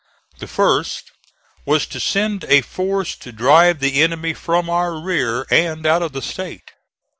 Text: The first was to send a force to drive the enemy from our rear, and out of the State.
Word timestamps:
The 0.39 0.47
first 0.47 1.11
was 1.63 1.85
to 1.85 1.99
send 1.99 2.43
a 2.45 2.61
force 2.61 3.15
to 3.17 3.31
drive 3.31 3.77
the 3.77 4.01
enemy 4.01 4.33
from 4.33 4.67
our 4.67 4.99
rear, 4.99 5.45
and 5.51 5.85
out 5.85 6.01
of 6.01 6.11
the 6.11 6.23
State. 6.23 6.71